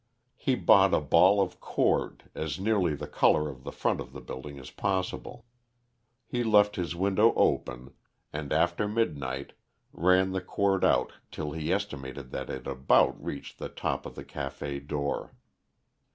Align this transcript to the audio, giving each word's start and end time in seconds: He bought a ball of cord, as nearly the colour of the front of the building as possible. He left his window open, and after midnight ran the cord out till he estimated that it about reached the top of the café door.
He 0.35 0.55
bought 0.55 0.95
a 0.95 0.99
ball 0.99 1.39
of 1.41 1.59
cord, 1.59 2.31
as 2.33 2.59
nearly 2.59 2.95
the 2.95 3.05
colour 3.05 3.49
of 3.51 3.63
the 3.63 3.71
front 3.71 4.01
of 4.01 4.13
the 4.13 4.19
building 4.19 4.57
as 4.57 4.71
possible. 4.71 5.45
He 6.25 6.43
left 6.43 6.75
his 6.75 6.95
window 6.95 7.33
open, 7.35 7.93
and 8.33 8.51
after 8.51 8.87
midnight 8.87 9.53
ran 9.93 10.31
the 10.31 10.41
cord 10.41 10.83
out 10.83 11.13
till 11.29 11.51
he 11.51 11.71
estimated 11.71 12.31
that 12.31 12.49
it 12.49 12.65
about 12.65 13.23
reached 13.23 13.59
the 13.59 13.69
top 13.69 14.07
of 14.07 14.15
the 14.15 14.25
café 14.25 14.83
door. 14.87 15.33